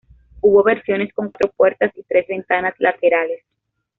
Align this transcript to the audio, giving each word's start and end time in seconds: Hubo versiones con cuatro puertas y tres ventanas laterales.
Hubo 0.41 0.63
versiones 0.63 1.13
con 1.13 1.29
cuatro 1.29 1.51
puertas 1.55 1.91
y 1.95 2.01
tres 2.01 2.25
ventanas 2.27 2.73
laterales. 2.79 3.43